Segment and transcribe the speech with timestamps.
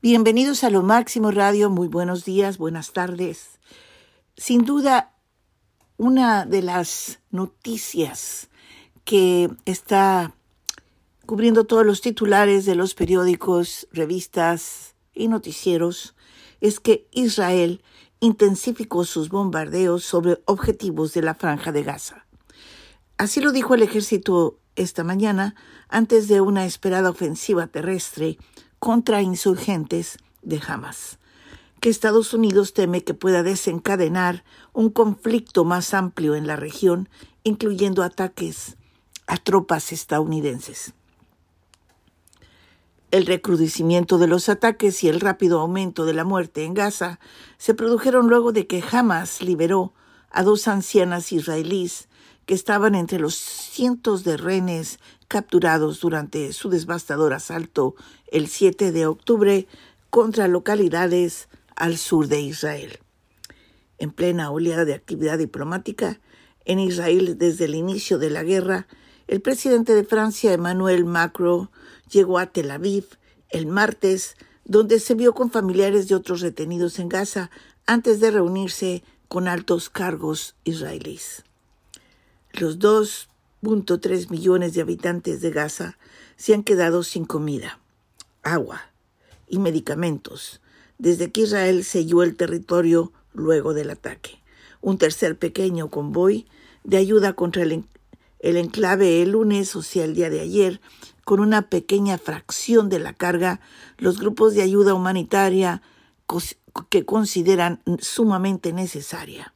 [0.00, 3.58] Bienvenidos a Lo Máximo Radio, muy buenos días, buenas tardes.
[4.36, 5.12] Sin duda,
[5.96, 8.48] una de las noticias
[9.02, 10.36] que está
[11.26, 16.14] cubriendo todos los titulares de los periódicos, revistas y noticieros
[16.60, 17.82] es que Israel
[18.20, 22.24] intensificó sus bombardeos sobre objetivos de la franja de Gaza.
[23.16, 25.56] Así lo dijo el ejército esta mañana
[25.88, 28.38] antes de una esperada ofensiva terrestre
[28.78, 31.18] contra insurgentes de Hamas,
[31.80, 37.08] que Estados Unidos teme que pueda desencadenar un conflicto más amplio en la región,
[37.44, 38.76] incluyendo ataques
[39.26, 40.94] a tropas estadounidenses.
[43.10, 47.18] El recrudecimiento de los ataques y el rápido aumento de la muerte en Gaza
[47.56, 49.94] se produjeron luego de que Hamas liberó
[50.30, 52.07] a dos ancianas israelíes
[52.48, 57.94] que estaban entre los cientos de rehenes capturados durante su devastador asalto
[58.32, 59.68] el 7 de octubre
[60.08, 63.00] contra localidades al sur de Israel.
[63.98, 66.20] En plena oleada de actividad diplomática
[66.64, 68.86] en Israel desde el inicio de la guerra,
[69.26, 71.68] el presidente de Francia, Emmanuel Macron,
[72.10, 73.04] llegó a Tel Aviv
[73.50, 77.50] el martes, donde se vio con familiares de otros retenidos en Gaza
[77.84, 81.44] antes de reunirse con altos cargos israelíes.
[82.52, 85.98] Los 2.3 millones de habitantes de Gaza
[86.36, 87.80] se han quedado sin comida,
[88.42, 88.92] agua
[89.48, 90.60] y medicamentos
[90.98, 94.42] desde que Israel selló el territorio luego del ataque.
[94.80, 96.46] Un tercer pequeño convoy
[96.84, 97.84] de ayuda contra el,
[98.40, 100.80] enclave el lunes, o sea, el día de ayer,
[101.24, 103.60] con una pequeña fracción de la carga,
[103.96, 105.82] los grupos de ayuda humanitaria
[106.90, 109.54] que consideran sumamente necesaria.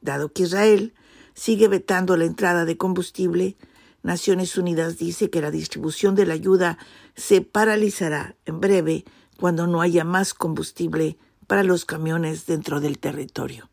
[0.00, 0.94] Dado que Israel
[1.34, 3.56] sigue vetando la entrada de combustible,
[4.02, 6.78] Naciones Unidas dice que la distribución de la ayuda
[7.16, 9.04] se paralizará en breve
[9.40, 13.70] cuando no haya más combustible para los camiones dentro del territorio.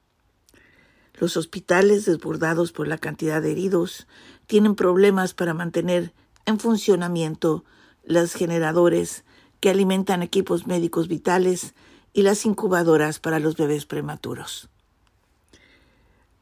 [1.19, 4.07] Los hospitales, desbordados por la cantidad de heridos,
[4.47, 6.13] tienen problemas para mantener
[6.45, 7.63] en funcionamiento
[8.03, 9.23] los generadores
[9.59, 11.75] que alimentan equipos médicos vitales
[12.13, 14.70] y las incubadoras para los bebés prematuros.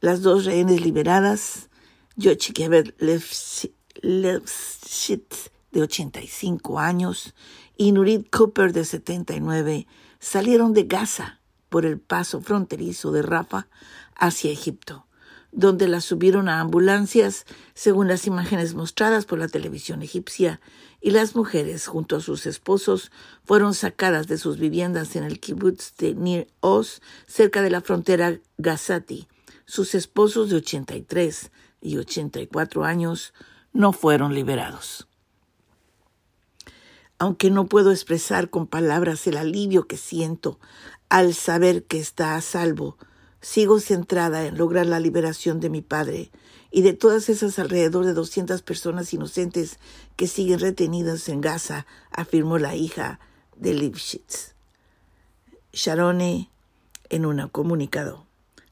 [0.02, 1.68] Las dos rehenes liberadas,
[2.16, 2.94] Yochikever
[4.00, 5.34] Lefshit,
[5.72, 7.34] de 85 años,
[7.76, 9.86] y Nurit Cooper, de 79,
[10.18, 13.68] salieron de Gaza por el paso fronterizo de Rafa
[14.16, 15.06] hacia Egipto,
[15.52, 17.44] donde las subieron a ambulancias,
[17.74, 20.62] según las imágenes mostradas por la televisión egipcia,
[21.02, 23.12] y las mujeres, junto a sus esposos,
[23.44, 28.40] fueron sacadas de sus viviendas en el kibbutz de Nir Oz, cerca de la frontera
[28.56, 29.28] Gazati,
[29.70, 33.32] sus esposos de 83 y 84 años
[33.72, 35.06] no fueron liberados.
[37.20, 40.58] Aunque no puedo expresar con palabras el alivio que siento
[41.08, 42.98] al saber que está a salvo,
[43.40, 46.32] sigo centrada en lograr la liberación de mi padre
[46.72, 49.78] y de todas esas alrededor de 200 personas inocentes
[50.16, 53.20] que siguen retenidas en Gaza, afirmó la hija
[53.54, 54.54] de Lipschitz.
[55.72, 56.50] Sharone
[57.08, 58.29] en un comunicado.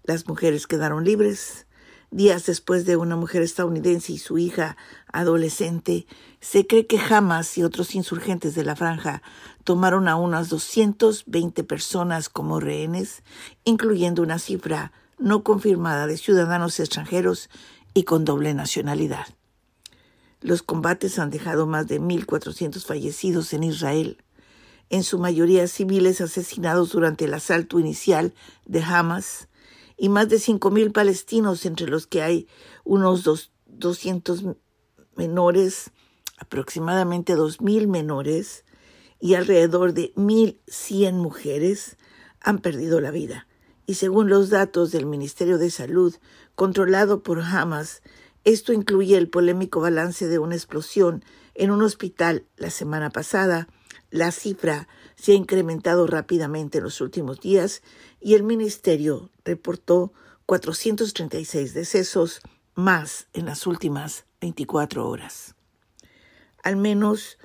[0.09, 1.67] Las mujeres quedaron libres.
[2.11, 4.79] Días después de una mujer estadounidense y su hija
[5.13, 6.07] adolescente,
[6.41, 9.21] se cree que Hamas y otros insurgentes de la franja
[9.65, 13.23] tomaron a unas 220 personas como rehenes,
[13.65, 17.51] incluyendo una cifra no confirmada de ciudadanos extranjeros
[17.93, 19.27] y con doble nacionalidad.
[20.41, 24.25] Los combates han dejado más de 1.400 fallecidos en Israel,
[24.89, 28.33] en su mayoría civiles asesinados durante el asalto inicial
[28.65, 29.49] de Hamas
[29.99, 32.47] y más de 5.000 palestinos, entre los que hay
[32.85, 34.45] unos 200
[35.17, 35.91] menores,
[36.39, 38.65] aproximadamente 2.000 menores
[39.21, 41.99] y alrededor de 1.100 mujeres
[42.41, 43.49] han perdido la vida.
[43.87, 46.15] Y según los datos del Ministerio de Salud,
[46.55, 48.03] controlado por Hamas,
[48.45, 53.67] esto incluye el polémico balance de una explosión en un hospital la semana pasada.
[54.11, 57.83] La cifra se ha incrementado rápidamente en los últimos días
[58.21, 60.13] y el ministerio reportó
[60.47, 62.41] 436 decesos
[62.75, 65.55] más en las últimas 24 horas.
[66.63, 67.39] Al menos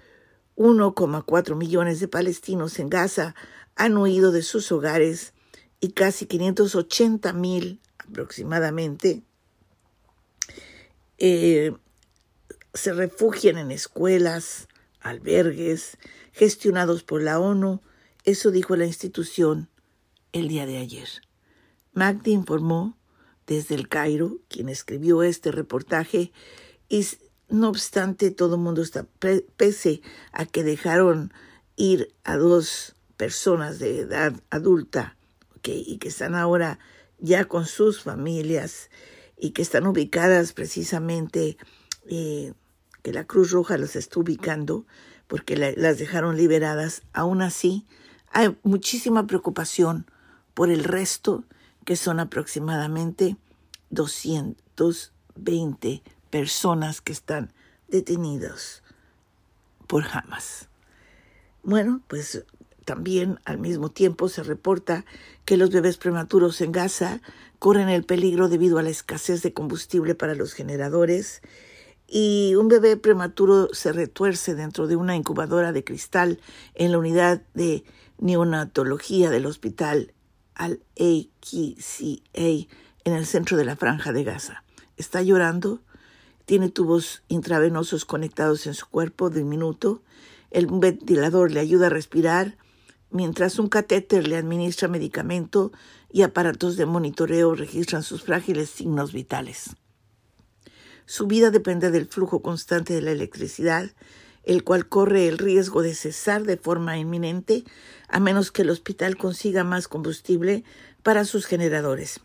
[0.55, 3.35] 1,4 millones de palestinos en Gaza
[3.75, 5.33] han huido de sus hogares
[5.79, 9.23] y casi 580 mil aproximadamente
[11.17, 11.73] eh,
[12.73, 14.67] se refugian en escuelas,
[14.99, 15.97] albergues
[16.33, 17.81] gestionados por la ONU.
[18.25, 19.69] Eso dijo la institución
[20.33, 21.07] el día de ayer.
[21.93, 22.97] Magdi informó
[23.47, 26.31] desde el Cairo, quien escribió este reportaje,
[26.89, 27.05] y
[27.49, 29.05] no obstante todo el mundo está,
[29.57, 30.01] pese
[30.31, 31.33] a que dejaron
[31.75, 35.17] ir a dos personas de edad adulta
[35.63, 36.79] y que están ahora
[37.19, 38.89] ya con sus familias
[39.37, 41.57] y que están ubicadas precisamente,
[42.09, 42.53] eh,
[43.01, 44.85] que la Cruz Roja los está ubicando
[45.33, 47.87] porque las dejaron liberadas, aún así
[48.29, 50.05] hay muchísima preocupación
[50.53, 51.43] por el resto,
[51.85, 53.35] que son aproximadamente
[53.89, 57.51] 220 personas que están
[57.87, 58.83] detenidas
[59.87, 60.69] por Hamas.
[61.63, 62.45] Bueno, pues
[62.85, 65.03] también al mismo tiempo se reporta
[65.45, 67.21] que los bebés prematuros en Gaza
[67.57, 71.41] corren el peligro debido a la escasez de combustible para los generadores
[72.07, 76.39] y un bebé prematuro se retuerce dentro de una incubadora de cristal
[76.75, 77.83] en la unidad de
[78.19, 80.13] neonatología del hospital
[80.55, 81.97] Al-AQCA
[83.05, 84.63] en el centro de la franja de Gaza.
[84.97, 85.81] Está llorando,
[86.45, 90.01] tiene tubos intravenosos conectados en su cuerpo diminuto,
[90.51, 92.57] el ventilador le ayuda a respirar,
[93.09, 95.71] mientras un catéter le administra medicamento
[96.11, 99.75] y aparatos de monitoreo registran sus frágiles signos vitales.
[101.05, 103.91] Su vida depende del flujo constante de la electricidad,
[104.43, 107.63] el cual corre el riesgo de cesar de forma inminente
[108.07, 110.63] a menos que el hospital consiga más combustible
[111.01, 112.19] para sus generadores.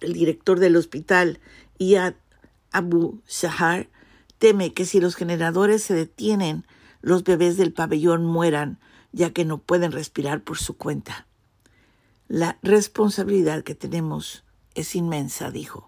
[0.00, 1.40] El director del hospital,
[1.78, 2.14] Iyad
[2.70, 3.88] Abu Shahar,
[4.38, 6.64] teme que si los generadores se detienen,
[7.00, 8.78] los bebés del pabellón mueran,
[9.12, 11.26] ya que no pueden respirar por su cuenta.
[12.28, 14.44] La responsabilidad que tenemos
[14.74, 15.87] es inmensa, dijo.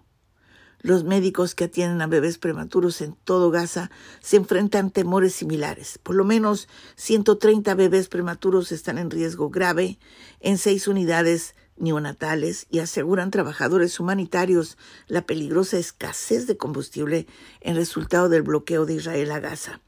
[0.83, 5.99] Los médicos que atienden a bebés prematuros en todo Gaza se enfrentan temores similares.
[5.99, 9.99] Por lo menos 130 bebés prematuros están en riesgo grave
[10.39, 17.27] en seis unidades neonatales y aseguran trabajadores humanitarios la peligrosa escasez de combustible
[17.59, 19.81] en resultado del bloqueo de Israel a Gaza,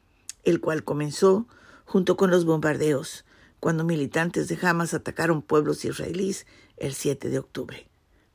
[0.44, 1.48] el cual comenzó
[1.86, 3.26] junto con los bombardeos
[3.60, 6.46] cuando militantes de Hamas atacaron pueblos israelíes
[6.78, 7.88] el 7 de octubre.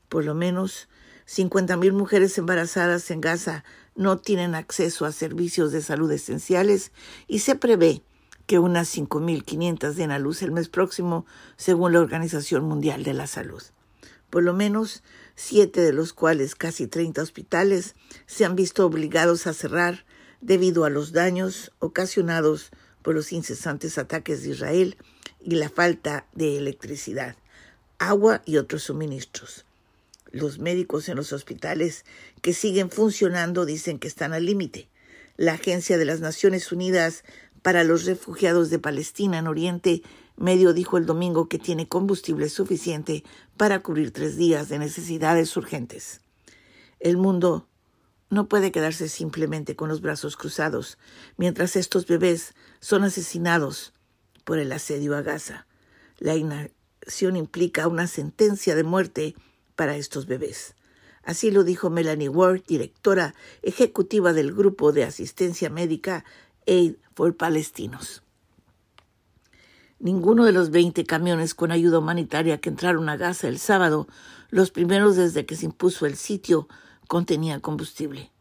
[0.09, 0.89] Por lo menos
[1.29, 3.63] 50.000 mujeres embarazadas en Gaza
[3.95, 6.91] no tienen acceso a servicios de salud esenciales
[7.27, 8.03] y se prevé
[8.47, 11.27] que unas 5.500 den a luz el mes próximo,
[11.59, 13.63] según la Organización Mundial de la Salud.
[14.31, 15.03] Por lo menos
[15.35, 17.95] siete de los cuales casi 30 hospitales
[18.27, 20.07] se han visto obligados a cerrar
[20.41, 22.71] debido a los daños ocasionados
[23.03, 24.97] por los incesantes ataques de Israel
[25.41, 27.37] y la falta de electricidad,
[27.99, 29.67] agua y otros suministros.
[30.31, 32.05] Los médicos en los hospitales
[32.43, 34.89] que siguen funcionando dicen que están al límite.
[35.37, 37.25] La Agencia de las Naciones Unidas
[37.63, 40.03] para los Refugiados de Palestina en Oriente
[40.39, 43.25] Medio dijo el domingo que tiene combustible suficiente
[43.57, 46.21] para cubrir tres días de necesidades urgentes.
[47.01, 47.67] El mundo
[48.31, 50.97] no puede quedarse simplemente con los brazos cruzados
[51.37, 53.95] mientras estos bebés son asesinados
[54.45, 55.67] por el asedio a Gaza.
[56.19, 59.35] La inacción implica una sentencia de muerte
[59.79, 60.75] para estos bebés.
[61.23, 66.25] Así lo dijo Melanie Ward, directora ejecutiva del grupo de asistencia médica
[66.67, 68.25] Aid for Palestinos.
[70.01, 74.09] Ninguno de los 20 camiones con ayuda humanitaria que entraron a Gaza el sábado,
[74.51, 76.67] los primeros desde que se impuso el sitio,
[77.07, 78.33] contenía combustible,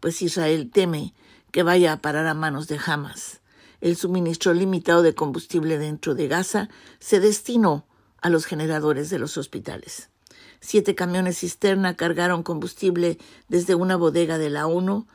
[0.00, 1.14] pues Israel teme
[1.50, 3.40] que vaya a parar a manos de Hamas.
[3.80, 7.86] El suministro limitado de combustible dentro de Gaza se destinó
[8.20, 10.10] a los generadores de los hospitales.
[10.66, 13.18] Siete camiones cisterna cargaron combustible
[13.48, 15.06] desde una bodega de la ONU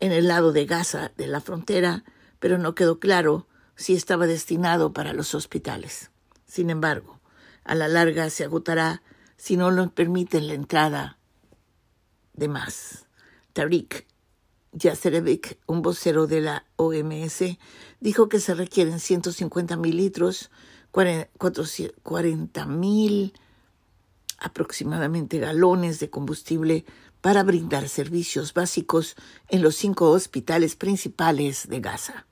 [0.00, 2.04] en el lado de Gaza de la frontera,
[2.38, 6.10] pero no quedó claro si estaba destinado para los hospitales.
[6.44, 7.20] Sin embargo,
[7.64, 9.02] a la larga se agotará
[9.38, 11.18] si no nos permiten la entrada
[12.34, 13.06] de más.
[13.54, 14.06] Tariq
[14.72, 17.56] Yacerevic, un vocero de la OMS,
[17.98, 20.50] dijo que se requieren 150 mil litros,
[20.90, 23.32] 40 mil
[24.38, 26.84] aproximadamente galones de combustible
[27.20, 29.16] para brindar servicios básicos
[29.48, 32.26] en los cinco hospitales principales de Gaza.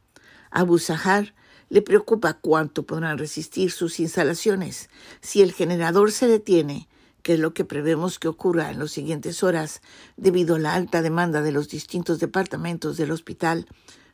[0.50, 1.34] Abu Sahar
[1.68, 4.88] le preocupa cuánto podrán resistir sus instalaciones.
[5.20, 6.88] Si el generador se detiene,
[7.22, 9.82] que es lo que prevemos que ocurra en las siguientes horas
[10.16, 13.66] debido a la alta demanda de los distintos departamentos del hospital,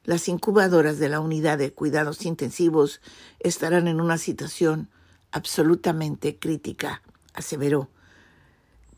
[0.04, 3.02] las incubadoras de la unidad de cuidados intensivos
[3.38, 4.88] estarán en una situación
[5.30, 7.02] absolutamente crítica
[7.34, 7.88] aseveró.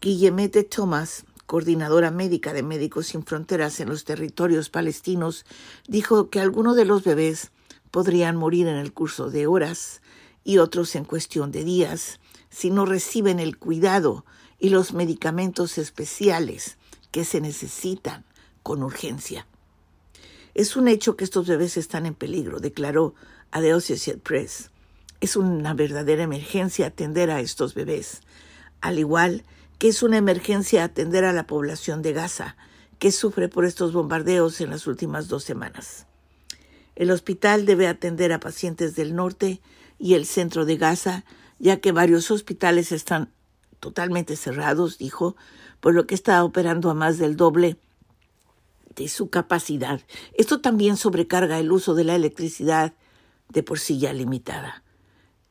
[0.00, 5.44] Guillemette Thomas, coordinadora médica de Médicos Sin Fronteras en los territorios palestinos,
[5.88, 7.52] dijo que algunos de los bebés
[7.90, 10.02] podrían morir en el curso de horas
[10.42, 14.24] y otros en cuestión de días si no reciben el cuidado
[14.58, 16.76] y los medicamentos especiales
[17.10, 18.24] que se necesitan
[18.62, 19.46] con urgencia.
[20.54, 23.14] Es un hecho que estos bebés están en peligro, declaró
[23.50, 24.70] a The Associated Press.
[25.20, 28.20] Es una verdadera emergencia atender a estos bebés,
[28.80, 29.44] al igual
[29.78, 32.56] que es una emergencia atender a la población de Gaza,
[32.98, 36.06] que sufre por estos bombardeos en las últimas dos semanas.
[36.94, 39.60] El hospital debe atender a pacientes del norte
[39.98, 41.24] y el centro de Gaza,
[41.58, 43.32] ya que varios hospitales están
[43.80, 45.36] totalmente cerrados, dijo,
[45.80, 47.78] por lo que está operando a más del doble
[48.94, 50.00] de su capacidad.
[50.34, 52.94] Esto también sobrecarga el uso de la electricidad
[53.48, 54.83] de por sí ya limitada.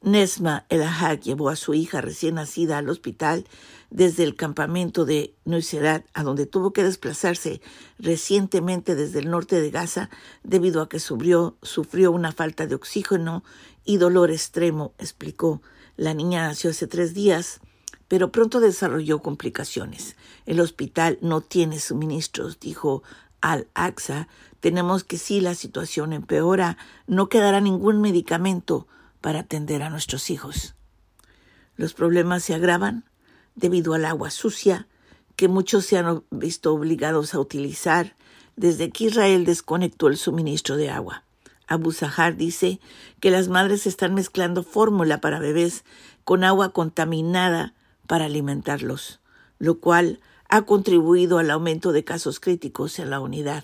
[0.03, 3.45] Nesma El Ahad llevó a su hija recién nacida al hospital
[3.89, 7.61] desde el campamento de Nuseirat, a donde tuvo que desplazarse
[7.99, 10.09] recientemente desde el norte de Gaza
[10.43, 13.45] debido a que sufrió, sufrió una falta de oxígeno
[13.85, 15.61] y dolor extremo, explicó.
[15.95, 17.61] La niña nació hace tres días,
[18.09, 20.17] pero pronto desarrolló complicaciones.
[20.45, 23.03] El hospital no tiene suministros, dijo
[23.39, 24.27] Al-Aqsa.
[24.59, 28.87] Tenemos que si la situación empeora, no quedará ningún medicamento
[29.23, 30.75] para atender a nuestros hijos.
[31.77, 33.05] Los problemas se agravan
[33.55, 34.85] debido al agua sucia
[35.37, 38.17] que muchos se han visto obligados a utilizar
[38.57, 41.23] desde que Israel desconectó el suministro de agua.
[41.67, 42.81] Abu Zahar dice
[43.21, 45.85] que las madres están mezclando fórmula para bebés
[46.25, 47.73] con agua contaminada
[48.07, 49.21] para alimentarlos,
[49.57, 53.63] lo cual ha contribuido al aumento de casos críticos en la unidad.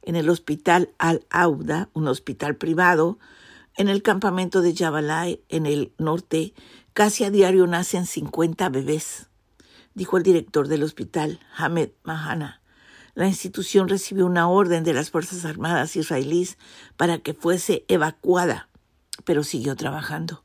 [0.00, 3.18] En el hospital Al-Auda, un hospital privado,
[3.76, 6.54] en el campamento de Jabalai, en el norte,
[6.92, 9.28] casi a diario nacen 50 bebés,
[9.94, 12.60] dijo el director del hospital, Hamed Mahana.
[13.14, 16.56] La institución recibió una orden de las Fuerzas Armadas israelíes
[16.96, 18.68] para que fuese evacuada,
[19.24, 20.44] pero siguió trabajando.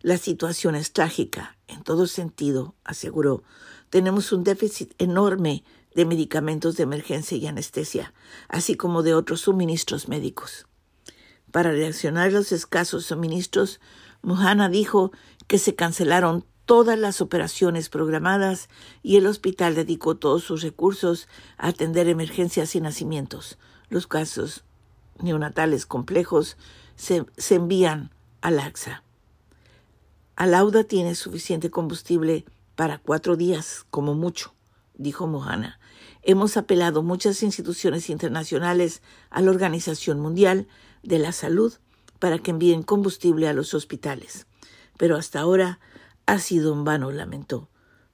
[0.00, 3.44] La situación es trágica en todo sentido, aseguró.
[3.90, 8.14] Tenemos un déficit enorme de medicamentos de emergencia y anestesia,
[8.48, 10.66] así como de otros suministros médicos.
[11.52, 13.78] Para reaccionar a los escasos suministros,
[14.22, 15.12] Muhana dijo
[15.46, 18.68] que se cancelaron todas las operaciones programadas
[19.02, 21.28] y el hospital dedicó todos sus recursos
[21.58, 23.58] a atender emergencias y nacimientos.
[23.90, 24.64] Los casos
[25.20, 26.56] neonatales complejos
[26.96, 29.02] se, se envían al AXA.
[30.36, 34.54] Alauda tiene suficiente combustible para cuatro días, como mucho,
[34.94, 35.78] dijo Mohana.
[36.22, 40.68] Hemos apelado muchas instituciones internacionales a la Organización Mundial
[41.02, 41.74] de la Salud
[42.18, 44.46] para que envíen combustible a los hospitales.
[44.96, 45.80] Pero hasta ahora
[46.26, 47.68] ha sido en vano, lamentó.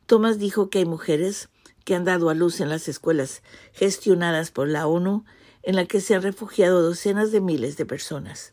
[0.07, 1.51] Thomas dijo que hay mujeres
[1.85, 3.43] que han dado a luz en las escuelas
[3.73, 5.25] gestionadas por la ONU,
[5.63, 8.53] en la que se han refugiado docenas de miles de personas.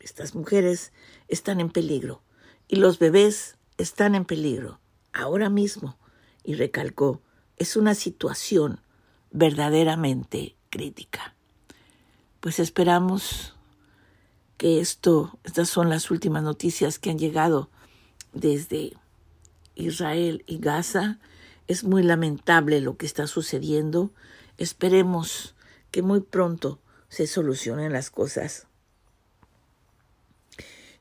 [0.00, 0.92] Estas mujeres
[1.28, 2.22] están en peligro
[2.68, 4.80] y los bebés están en peligro
[5.12, 5.98] ahora mismo.
[6.42, 7.22] Y recalcó,
[7.56, 8.80] es una situación
[9.30, 11.34] verdaderamente crítica.
[12.40, 13.53] Pues esperamos
[14.56, 17.70] que esto, estas son las últimas noticias que han llegado
[18.32, 18.92] desde
[19.74, 21.18] Israel y Gaza.
[21.66, 24.12] Es muy lamentable lo que está sucediendo.
[24.58, 25.54] Esperemos
[25.90, 28.66] que muy pronto se solucionen las cosas.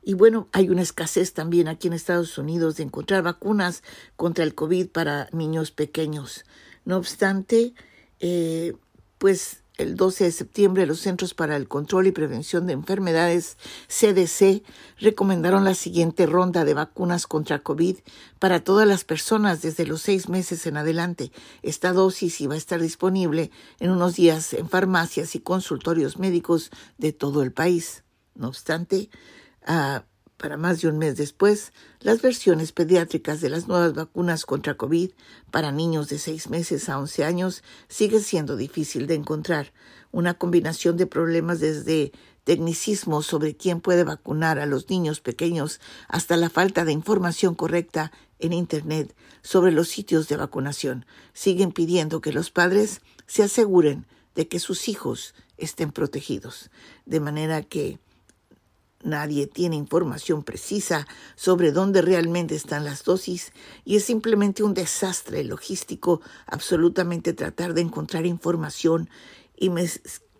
[0.05, 3.83] Y bueno, hay una escasez también aquí en Estados Unidos de encontrar vacunas
[4.17, 6.43] contra el COVID para niños pequeños.
[6.83, 7.73] No obstante,
[8.19, 8.73] eh,
[9.17, 14.63] pues el 12 de septiembre los Centros para el Control y Prevención de Enfermedades CDC
[14.99, 17.97] recomendaron la siguiente ronda de vacunas contra COVID
[18.39, 21.31] para todas las personas desde los seis meses en adelante.
[21.63, 23.49] Esta dosis iba a estar disponible
[23.79, 28.03] en unos días en farmacias y consultorios médicos de todo el país.
[28.35, 29.09] No obstante,
[29.65, 30.05] ah,
[30.43, 31.71] para más de un mes después,
[32.01, 35.11] las versiones pediátricas de las nuevas vacunas contra COVID
[35.51, 39.71] para niños de 6 meses a 11 años sigue siendo difícil de encontrar.
[40.11, 42.11] Una combinación de problemas desde
[42.43, 48.11] tecnicismo sobre quién puede vacunar a los niños pequeños hasta la falta de información correcta
[48.37, 54.49] en Internet sobre los sitios de vacunación siguen pidiendo que los padres se aseguren de
[54.49, 56.69] que sus hijos estén protegidos,
[57.05, 57.97] de manera que
[59.03, 63.51] Nadie tiene información precisa sobre dónde realmente están las dosis
[63.83, 69.09] y es simplemente un desastre logístico absolutamente tratar de encontrar información
[69.57, 69.89] y me,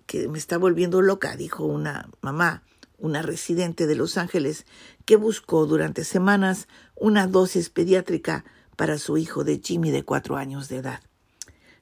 [0.06, 2.64] que me está volviendo loca, dijo una mamá,
[2.98, 4.66] una residente de Los Ángeles,
[5.06, 8.46] que buscó durante semanas una dosis pediátrica
[8.78, 11.02] para su hijo de Jimmy de cuatro años de edad.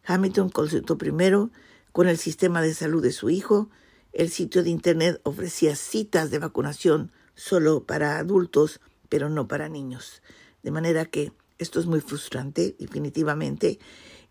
[0.06, 1.52] Hamilton consultó primero
[1.92, 3.70] con el sistema de salud de su hijo,
[4.14, 10.22] el sitio de Internet ofrecía citas de vacunación solo para adultos, pero no para niños.
[10.64, 13.80] De manera que esto es muy frustrante, definitivamente,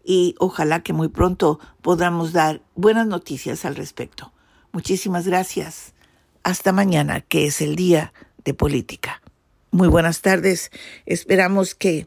[0.05, 4.33] y ojalá que muy pronto podamos dar buenas noticias al respecto.
[4.73, 5.95] Muchísimas gracias.
[6.43, 8.13] Hasta mañana, que es el día
[8.45, 9.23] de política.
[9.71, 10.71] Muy buenas tardes.
[11.07, 12.07] Esperamos que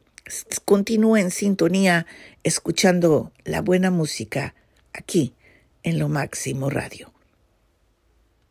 [0.66, 2.06] continúe en sintonía
[2.44, 4.56] escuchando la buena música
[4.94, 5.34] aquí
[5.84, 7.13] en Lo Máximo Radio.